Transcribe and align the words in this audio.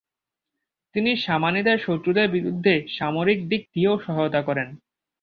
তিনি 0.95 1.11
সামানিদের 1.17 1.77
শত্রুদের 1.79 2.27
বিরুদ্ধে 2.31 2.73
সামরিকদিক 2.97 3.61
দিয়েও 3.73 3.95
সহায়তা 4.05 4.41
করেন। 4.41 4.67